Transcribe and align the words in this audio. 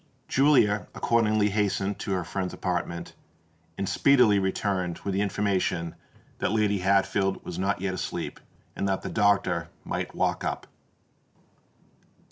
Julia 0.27 0.87
accordingly 0.95 1.49
hastened 1.51 1.99
to 1.99 2.11
her 2.13 2.23
friend's 2.23 2.55
apartment, 2.55 3.13
and 3.77 3.87
speedily 3.87 4.39
returned 4.39 4.97
with 5.05 5.13
the 5.13 5.21
information 5.21 5.93
that 6.39 6.51
Lady 6.51 6.79
Hatfield 6.79 7.45
was 7.45 7.59
not 7.59 7.81
yet 7.81 7.93
asleep, 7.93 8.39
and 8.75 8.87
that 8.89 9.03
the 9.03 9.09
doctor 9.09 9.69
might 9.85 10.15
walk 10.15 10.43
up. 10.43 10.65